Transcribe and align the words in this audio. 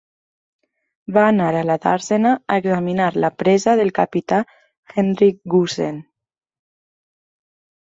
Va 1.17 1.25
anar 1.33 1.49
a 1.57 1.61
la 1.69 1.75
dàrsena 1.83 2.31
a 2.53 2.57
examinar 2.63 3.11
la 3.25 3.31
presa 3.43 3.77
del 3.81 3.93
capità 4.01 4.41
Hendrik 5.05 5.39
Goosen. 5.57 6.03